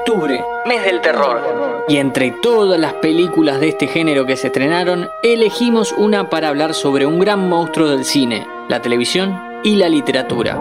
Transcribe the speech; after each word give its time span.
Octubre, 0.00 0.42
mes 0.64 0.82
del 0.82 1.02
terror. 1.02 1.84
Y 1.86 1.98
entre 1.98 2.30
todas 2.30 2.80
las 2.80 2.94
películas 2.94 3.60
de 3.60 3.68
este 3.68 3.86
género 3.86 4.24
que 4.24 4.38
se 4.38 4.46
estrenaron, 4.46 5.10
elegimos 5.22 5.92
una 5.92 6.30
para 6.30 6.48
hablar 6.48 6.72
sobre 6.72 7.04
un 7.04 7.18
gran 7.18 7.50
monstruo 7.50 7.90
del 7.90 8.06
cine, 8.06 8.46
la 8.70 8.80
televisión 8.80 9.38
y 9.62 9.76
la 9.76 9.90
literatura. 9.90 10.58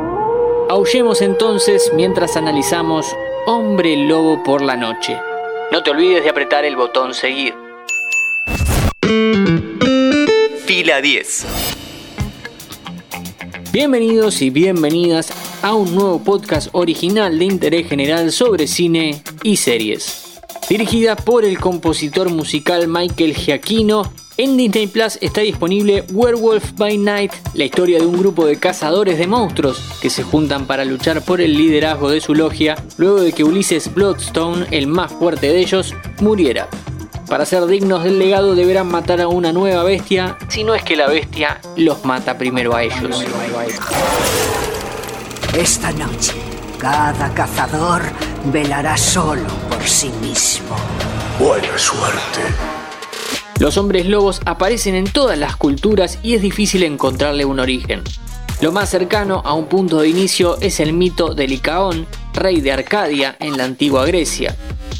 Aullemos 0.69 1.21
entonces 1.21 1.89
mientras 1.95 2.35
analizamos 2.35 3.15
Hombre 3.45 3.95
Lobo 3.95 4.43
por 4.43 4.61
la 4.61 4.75
Noche. 4.75 5.17
No 5.71 5.83
te 5.83 5.91
olvides 5.91 6.21
de 6.21 6.29
apretar 6.29 6.65
el 6.65 6.75
botón 6.75 7.13
seguir. 7.13 7.55
Fila 10.65 10.99
10. 10.99 11.45
Bienvenidos 13.71 14.41
y 14.41 14.49
bienvenidas 14.49 15.48
a 15.61 15.73
un 15.73 15.93
nuevo 15.93 16.19
podcast 16.23 16.69
original 16.71 17.37
de 17.37 17.45
interés 17.45 17.87
general 17.87 18.31
sobre 18.31 18.67
cine 18.67 19.21
y 19.43 19.57
series. 19.57 20.39
Dirigida 20.69 21.15
por 21.15 21.43
el 21.43 21.59
compositor 21.59 22.29
musical 22.29 22.87
Michael 22.87 23.35
Giacchino, 23.35 24.11
en 24.37 24.55
Disney 24.55 24.87
Plus 24.87 25.17
está 25.19 25.41
disponible 25.41 26.05
Werewolf 26.13 26.71
by 26.77 26.97
Night, 26.97 27.33
la 27.53 27.65
historia 27.65 27.99
de 27.99 28.05
un 28.05 28.17
grupo 28.17 28.45
de 28.45 28.57
cazadores 28.57 29.17
de 29.17 29.27
monstruos 29.27 29.81
que 30.01 30.09
se 30.09 30.23
juntan 30.23 30.65
para 30.65 30.85
luchar 30.85 31.21
por 31.21 31.41
el 31.41 31.57
liderazgo 31.57 32.09
de 32.09 32.21
su 32.21 32.33
logia 32.33 32.75
luego 32.97 33.19
de 33.19 33.33
que 33.33 33.43
Ulises 33.43 33.93
Bloodstone, 33.93 34.67
el 34.71 34.87
más 34.87 35.11
fuerte 35.11 35.47
de 35.47 35.59
ellos, 35.59 35.93
muriera. 36.21 36.69
Para 37.27 37.45
ser 37.45 37.65
dignos 37.65 38.03
del 38.05 38.17
legado 38.17 38.55
deberán 38.55 38.87
matar 38.87 39.19
a 39.21 39.27
una 39.27 39.51
nueva 39.51 39.83
bestia, 39.83 40.37
si 40.47 40.63
no 40.63 40.73
es 40.73 40.83
que 40.83 40.95
la 40.95 41.07
bestia 41.07 41.59
los 41.75 42.05
mata 42.05 42.37
primero 42.37 42.73
a 42.73 42.83
ellos. 42.83 43.23
Esta 45.57 45.91
noche, 45.91 46.33
cada 46.77 47.33
cazador 47.33 48.03
velará 48.53 48.95
solo 48.95 49.47
por 49.67 49.81
sí 49.83 50.11
mismo. 50.21 50.75
Buena 51.39 51.75
suerte. 51.75 52.41
Los 53.59 53.75
hombres 53.77 54.05
lobos 54.05 54.41
aparecen 54.45 54.93
en 54.93 55.05
todas 55.05 55.39
las 55.39 55.55
culturas 55.55 56.19
y 56.21 56.35
es 56.35 56.43
difícil 56.43 56.83
encontrarle 56.83 57.45
un 57.45 57.59
origen. 57.59 58.03
Lo 58.61 58.71
más 58.71 58.89
cercano 58.89 59.41
a 59.43 59.53
un 59.55 59.65
punto 59.65 59.99
de 59.99 60.09
inicio 60.09 60.59
es 60.61 60.79
el 60.79 60.93
mito 60.93 61.33
de 61.33 61.47
Licaón, 61.47 62.05
rey 62.33 62.61
de 62.61 62.71
Arcadia 62.71 63.35
en 63.39 63.57
la 63.57 63.63
antigua 63.63 64.05
Grecia. 64.05 64.55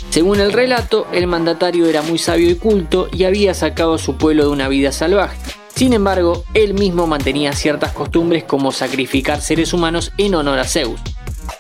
Según 0.10 0.40
el 0.40 0.52
relato, 0.52 1.06
el 1.14 1.28
mandatario 1.28 1.86
era 1.86 2.02
muy 2.02 2.18
sabio 2.18 2.50
y 2.50 2.56
culto 2.56 3.08
y 3.14 3.26
había 3.26 3.54
sacado 3.54 3.94
a 3.94 4.00
su 4.00 4.18
pueblo 4.18 4.46
de 4.46 4.50
una 4.50 4.68
vida 4.68 4.92
salvaje. 4.92 5.38
Sin 5.80 5.94
embargo, 5.94 6.44
él 6.56 6.74
mismo 6.74 7.08
mantenía 7.08 7.54
ciertas 7.54 7.94
costumbres 7.94 8.44
como 8.44 8.74
sacrificar 8.74 9.40
seres 9.40 9.72
humanos 9.72 10.12
en 10.18 10.36
honor 10.36 10.60
a 10.60 10.66
Zeus. 10.66 11.00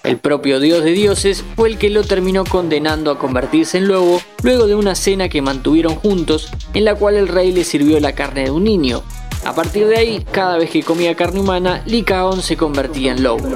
El 0.03 0.17
propio 0.17 0.59
dios 0.59 0.84
de 0.84 0.92
dioses 0.92 1.42
fue 1.56 1.70
el 1.70 1.78
que 1.78 1.89
lo 1.89 2.03
terminó 2.03 2.44
condenando 2.44 3.12
a 3.12 3.17
convertirse 3.17 3.78
en 3.78 3.88
lobo 3.88 4.20
luego 4.44 4.67
de 4.67 4.75
una 4.75 4.95
cena 4.95 5.30
que 5.30 5.42
mantuvieron 5.42 5.95
juntos 5.95 6.50
en 6.73 6.84
la 6.84 6.95
cual 6.95 7.16
el 7.16 7.30
rey 7.30 7.53
le 7.53 7.64
sirvió 7.64 7.97
la 8.02 8.12
carne 8.12 8.44
de 8.44 8.52
un 8.52 8.66
niño. 8.66 9.03
A 9.45 9.56
partir 9.56 9.88
de 9.88 9.95
ahí, 9.95 10.25
cada 10.30 10.58
vez 10.58 10.70
que 10.70 10.84
comía 10.84 11.16
carne 11.16 11.40
humana, 11.40 11.81
Licaón 11.86 12.42
se 12.42 12.58
convertía 12.58 13.14
en 13.14 13.23
lobo. 13.23 13.47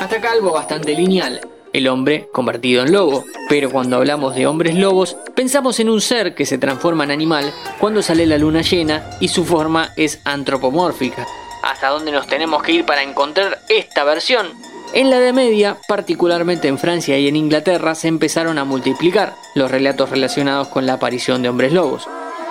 Hasta 0.00 0.16
acá 0.16 0.32
algo 0.32 0.50
bastante 0.50 0.92
lineal, 0.96 1.40
el 1.72 1.88
hombre 1.88 2.28
convertido 2.32 2.82
en 2.82 2.92
lobo. 2.92 3.24
Pero 3.48 3.70
cuando 3.70 3.96
hablamos 3.96 4.34
de 4.34 4.46
hombres 4.46 4.74
lobos, 4.74 5.16
pensamos 5.34 5.80
en 5.80 5.88
un 5.88 6.00
ser 6.00 6.34
que 6.34 6.46
se 6.46 6.58
transforma 6.58 7.04
en 7.04 7.10
animal 7.10 7.52
cuando 7.78 8.02
sale 8.02 8.26
la 8.26 8.38
luna 8.38 8.62
llena 8.62 9.10
y 9.20 9.28
su 9.28 9.44
forma 9.44 9.90
es 9.96 10.20
antropomórfica. 10.24 11.26
¿Hasta 11.62 11.88
dónde 11.88 12.12
nos 12.12 12.26
tenemos 12.26 12.62
que 12.62 12.72
ir 12.72 12.84
para 12.84 13.02
encontrar 13.02 13.60
esta 13.68 14.04
versión? 14.04 14.48
En 14.94 15.08
la 15.08 15.18
Edad 15.18 15.32
Media, 15.32 15.78
particularmente 15.88 16.68
en 16.68 16.78
Francia 16.78 17.18
y 17.18 17.26
en 17.26 17.36
Inglaterra, 17.36 17.94
se 17.94 18.08
empezaron 18.08 18.58
a 18.58 18.64
multiplicar 18.64 19.34
los 19.54 19.70
relatos 19.70 20.10
relacionados 20.10 20.68
con 20.68 20.84
la 20.84 20.94
aparición 20.94 21.42
de 21.42 21.48
hombres 21.48 21.72
lobos. 21.72 22.06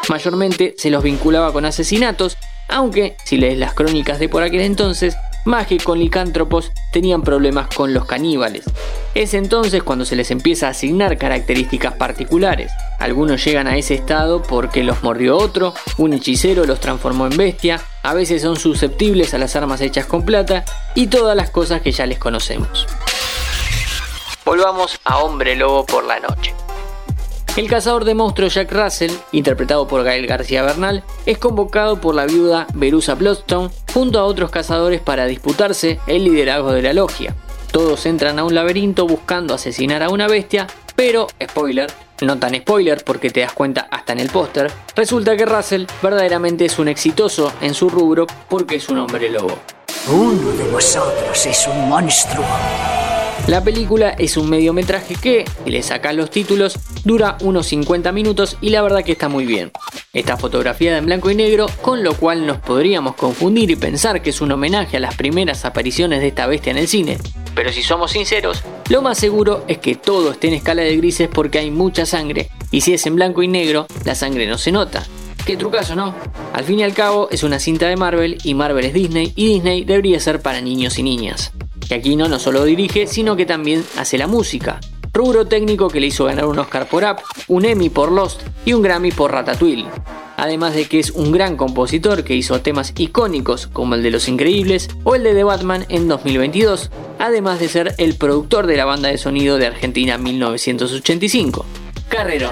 Mayormente 0.09 0.73
se 0.77 0.89
los 0.89 1.03
vinculaba 1.03 1.53
con 1.53 1.65
asesinatos, 1.65 2.37
aunque, 2.67 3.15
si 3.25 3.37
lees 3.37 3.59
las 3.59 3.73
crónicas 3.75 4.17
de 4.17 4.27
por 4.27 4.41
aquel 4.41 4.61
entonces, 4.61 5.15
más 5.45 5.67
que 5.67 5.77
con 5.77 5.99
licántropos, 5.99 6.71
tenían 6.91 7.21
problemas 7.21 7.67
con 7.73 7.93
los 7.93 8.05
caníbales. 8.05 8.65
Es 9.13 9.33
entonces 9.33 9.83
cuando 9.83 10.05
se 10.05 10.15
les 10.15 10.31
empieza 10.31 10.67
a 10.67 10.71
asignar 10.71 11.17
características 11.17 11.95
particulares. 11.95 12.71
Algunos 12.99 13.43
llegan 13.43 13.67
a 13.67 13.77
ese 13.77 13.95
estado 13.95 14.41
porque 14.41 14.83
los 14.83 15.03
mordió 15.03 15.37
otro, 15.37 15.73
un 15.97 16.13
hechicero 16.13 16.65
los 16.65 16.79
transformó 16.79 17.27
en 17.27 17.35
bestia, 17.35 17.81
a 18.03 18.13
veces 18.13 18.41
son 18.41 18.55
susceptibles 18.55 19.33
a 19.33 19.37
las 19.37 19.55
armas 19.55 19.81
hechas 19.81 20.05
con 20.05 20.23
plata 20.23 20.63
y 20.95 21.07
todas 21.07 21.35
las 21.35 21.49
cosas 21.49 21.81
que 21.81 21.91
ya 21.91 22.05
les 22.05 22.19
conocemos. 22.19 22.87
Volvamos 24.45 24.99
a 25.05 25.19
Hombre 25.19 25.55
Lobo 25.55 25.85
por 25.85 26.03
la 26.03 26.19
noche. 26.19 26.53
El 27.57 27.67
cazador 27.67 28.05
de 28.05 28.15
monstruos 28.15 28.53
Jack 28.53 28.71
Russell, 28.71 29.11
interpretado 29.33 29.85
por 29.85 30.05
Gael 30.05 30.25
García 30.25 30.63
Bernal, 30.63 31.03
es 31.25 31.37
convocado 31.37 31.99
por 31.99 32.15
la 32.15 32.25
viuda 32.25 32.65
Verusa 32.73 33.15
Bloodstone 33.15 33.69
junto 33.93 34.19
a 34.19 34.23
otros 34.23 34.51
cazadores 34.51 35.01
para 35.01 35.25
disputarse 35.25 35.99
el 36.07 36.23
liderazgo 36.23 36.71
de 36.71 36.81
la 36.81 36.93
logia. 36.93 37.35
Todos 37.71 38.05
entran 38.05 38.39
a 38.39 38.45
un 38.45 38.55
laberinto 38.55 39.05
buscando 39.05 39.53
asesinar 39.53 40.01
a 40.01 40.09
una 40.09 40.27
bestia, 40.27 40.67
pero, 40.95 41.27
spoiler, 41.43 41.91
no 42.21 42.39
tan 42.39 42.55
spoiler 42.55 43.03
porque 43.03 43.29
te 43.29 43.41
das 43.41 43.51
cuenta 43.51 43.87
hasta 43.91 44.13
en 44.13 44.21
el 44.21 44.29
póster, 44.29 44.71
resulta 44.95 45.35
que 45.35 45.45
Russell 45.45 45.87
verdaderamente 46.01 46.63
es 46.63 46.79
un 46.79 46.87
exitoso 46.87 47.51
en 47.59 47.73
su 47.73 47.89
rubro 47.89 48.27
porque 48.47 48.77
es 48.77 48.87
un 48.87 48.99
hombre 48.99 49.29
lobo. 49.29 49.57
Uno 50.07 50.51
de 50.51 50.71
vosotros 50.71 51.45
es 51.45 51.67
un 51.67 51.89
monstruo. 51.89 52.45
La 53.47 53.63
película 53.63 54.11
es 54.11 54.37
un 54.37 54.49
mediometraje 54.49 55.15
que, 55.15 55.45
si 55.65 55.71
le 55.71 55.81
sacas 55.81 56.15
los 56.15 56.29
títulos, 56.29 56.77
dura 57.03 57.37
unos 57.41 57.67
50 57.67 58.11
minutos 58.11 58.57
y 58.61 58.69
la 58.69 58.81
verdad 58.81 59.03
que 59.03 59.13
está 59.13 59.29
muy 59.29 59.45
bien. 59.45 59.71
Está 60.13 60.37
fotografiada 60.37 60.99
en 60.99 61.05
blanco 61.05 61.31
y 61.31 61.35
negro, 61.35 61.65
con 61.81 62.03
lo 62.03 62.13
cual 62.13 62.45
nos 62.45 62.57
podríamos 62.57 63.15
confundir 63.15 63.71
y 63.71 63.75
pensar 63.75 64.21
que 64.21 64.29
es 64.29 64.41
un 64.41 64.51
homenaje 64.51 64.97
a 64.97 64.99
las 64.99 65.15
primeras 65.15 65.65
apariciones 65.65 66.21
de 66.21 66.27
esta 66.27 66.47
bestia 66.47 66.71
en 66.71 66.77
el 66.77 66.87
cine. 66.87 67.17
Pero 67.55 67.73
si 67.73 67.81
somos 67.81 68.11
sinceros, 68.11 68.63
lo 68.89 69.01
más 69.01 69.17
seguro 69.17 69.65
es 69.67 69.79
que 69.79 69.95
todo 69.95 70.31
esté 70.31 70.47
en 70.47 70.53
escala 70.53 70.83
de 70.83 70.95
grises 70.95 71.27
porque 71.27 71.59
hay 71.59 71.71
mucha 71.71 72.05
sangre, 72.05 72.49
y 72.69 72.81
si 72.81 72.93
es 72.93 73.05
en 73.05 73.15
blanco 73.15 73.41
y 73.41 73.47
negro, 73.47 73.87
la 74.05 74.15
sangre 74.15 74.47
no 74.47 74.57
se 74.57 74.71
nota. 74.71 75.03
Qué 75.45 75.57
trucazo, 75.57 75.95
¿no? 75.95 76.13
Al 76.53 76.63
fin 76.63 76.79
y 76.79 76.83
al 76.83 76.93
cabo, 76.93 77.27
es 77.31 77.43
una 77.43 77.59
cinta 77.59 77.87
de 77.87 77.97
Marvel 77.97 78.37
y 78.43 78.53
Marvel 78.53 78.85
es 78.85 78.93
Disney 78.93 79.33
y 79.35 79.47
Disney 79.47 79.83
debería 79.83 80.19
ser 80.19 80.41
para 80.41 80.61
niños 80.61 80.99
y 80.99 81.03
niñas 81.03 81.51
que 81.87 81.95
Aquino 81.95 82.27
no 82.27 82.39
solo 82.39 82.63
dirige, 82.63 83.07
sino 83.07 83.35
que 83.35 83.45
también 83.45 83.83
hace 83.97 84.17
la 84.17 84.27
música. 84.27 84.79
Rubro 85.13 85.45
técnico 85.45 85.89
que 85.89 85.99
le 85.99 86.07
hizo 86.07 86.25
ganar 86.25 86.45
un 86.45 86.59
Oscar 86.59 86.87
por 86.87 87.03
Up, 87.03 87.17
un 87.47 87.65
Emmy 87.65 87.89
por 87.89 88.11
Lost 88.11 88.41
y 88.65 88.73
un 88.73 88.81
Grammy 88.81 89.11
por 89.11 89.31
Ratatouille. 89.31 89.87
Además 90.37 90.73
de 90.73 90.85
que 90.85 90.99
es 90.99 91.11
un 91.11 91.31
gran 91.31 91.57
compositor 91.57 92.23
que 92.23 92.35
hizo 92.35 92.61
temas 92.61 92.93
icónicos 92.97 93.67
como 93.67 93.95
el 93.95 94.03
de 94.03 94.11
Los 94.11 94.27
Increíbles 94.27 94.89
o 95.03 95.15
el 95.15 95.23
de 95.23 95.33
The 95.33 95.43
Batman 95.43 95.85
en 95.89 96.07
2022, 96.07 96.91
además 97.19 97.59
de 97.59 97.67
ser 97.67 97.95
el 97.97 98.15
productor 98.15 98.67
de 98.67 98.77
la 98.77 98.85
banda 98.85 99.09
de 99.09 99.17
sonido 99.17 99.57
de 99.57 99.67
Argentina 99.67 100.17
1985. 100.17 101.65
Carrero. 102.09 102.51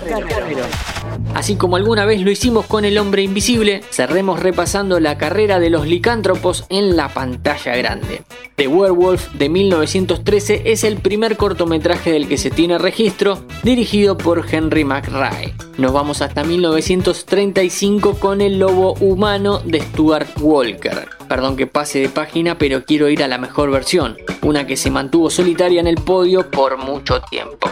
Así 1.40 1.56
como 1.56 1.78
alguna 1.78 2.04
vez 2.04 2.20
lo 2.20 2.32
hicimos 2.32 2.66
con 2.66 2.84
el 2.84 2.98
hombre 2.98 3.22
invisible, 3.22 3.82
cerremos 3.92 4.42
repasando 4.42 5.00
la 5.00 5.18
carrera 5.18 5.58
de 5.62 5.70
los 5.70 5.88
licántropos 5.88 6.66
en 6.68 6.98
la 6.98 7.14
pantalla 7.14 7.78
grande. 7.78 8.24
The 8.58 8.68
Werewolf 8.68 9.32
de 9.36 9.48
1913 9.48 10.64
es 10.66 10.84
el 10.84 10.98
primer 10.98 11.38
cortometraje 11.38 12.12
del 12.12 12.28
que 12.28 12.38
se 12.38 12.52
tiene 12.52 12.78
registro, 12.78 13.46
dirigido 13.64 14.18
por 14.18 14.54
Henry 14.54 14.84
McRae. 14.84 15.54
Nos 15.78 15.94
vamos 15.94 16.22
hasta 16.22 16.44
1935 16.44 18.16
con 18.16 18.42
El 18.42 18.60
Lobo 18.60 18.96
Humano 18.96 19.60
de 19.60 19.80
Stuart 19.80 20.28
Walker. 20.42 21.08
Perdón 21.30 21.56
que 21.56 21.68
pase 21.68 22.00
de 22.00 22.10
página, 22.10 22.58
pero 22.58 22.84
quiero 22.84 23.08
ir 23.08 23.24
a 23.24 23.30
la 23.30 23.38
mejor 23.38 23.72
versión, 23.72 24.18
una 24.42 24.68
que 24.68 24.76
se 24.76 24.92
mantuvo 24.92 25.30
solitaria 25.30 25.80
en 25.80 25.88
el 25.88 25.96
podio 25.96 26.52
por 26.52 26.78
mucho 26.78 27.22
tiempo. 27.22 27.70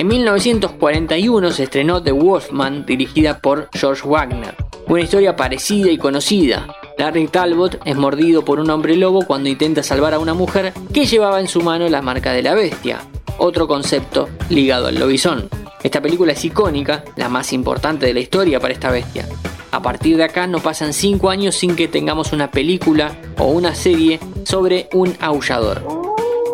En 0.00 0.08
1941 0.08 1.52
se 1.52 1.64
estrenó 1.64 2.02
The 2.02 2.12
Wolfman, 2.12 2.86
dirigida 2.86 3.38
por 3.38 3.68
George 3.74 4.08
Wagner. 4.08 4.54
Una 4.86 5.02
historia 5.02 5.36
parecida 5.36 5.90
y 5.90 5.98
conocida. 5.98 6.74
Larry 6.96 7.28
Talbot 7.28 7.82
es 7.84 7.96
mordido 7.96 8.42
por 8.42 8.60
un 8.60 8.70
hombre 8.70 8.96
lobo 8.96 9.26
cuando 9.26 9.50
intenta 9.50 9.82
salvar 9.82 10.14
a 10.14 10.18
una 10.18 10.32
mujer 10.32 10.72
que 10.94 11.04
llevaba 11.04 11.38
en 11.38 11.48
su 11.48 11.60
mano 11.60 11.86
la 11.90 12.00
marca 12.00 12.32
de 12.32 12.42
la 12.42 12.54
bestia, 12.54 13.02
otro 13.36 13.68
concepto 13.68 14.30
ligado 14.48 14.86
al 14.86 14.98
lobizón. 14.98 15.50
Esta 15.82 16.00
película 16.00 16.32
es 16.32 16.42
icónica, 16.46 17.04
la 17.16 17.28
más 17.28 17.52
importante 17.52 18.06
de 18.06 18.14
la 18.14 18.20
historia 18.20 18.58
para 18.58 18.72
esta 18.72 18.90
bestia. 18.90 19.28
A 19.70 19.82
partir 19.82 20.16
de 20.16 20.24
acá 20.24 20.46
no 20.46 20.60
pasan 20.60 20.94
5 20.94 21.28
años 21.28 21.56
sin 21.56 21.76
que 21.76 21.88
tengamos 21.88 22.32
una 22.32 22.50
película 22.50 23.20
o 23.36 23.48
una 23.48 23.74
serie 23.74 24.18
sobre 24.44 24.88
un 24.94 25.14
aullador. 25.20 25.84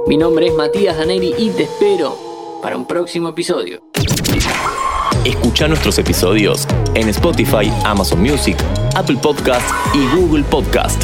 Mi 0.09 0.17
nombre 0.17 0.49
es 0.49 0.55
Matías 0.55 0.97
Daneri 0.97 1.33
y 1.39 1.51
te 1.51 1.63
espero 1.63 2.26
para 2.63 2.77
un 2.77 2.87
próximo 2.87 3.29
episodio. 3.29 3.83
Escucha 5.25 5.67
nuestros 5.69 5.99
episodios 5.99 6.67
en 6.95 7.09
Spotify, 7.09 7.71
Amazon 7.85 8.21
Music, 8.21 8.57
Apple 8.95 9.19
Podcast 9.21 9.69
y 9.95 10.07
Google 10.17 10.45
Podcast. 10.45 11.03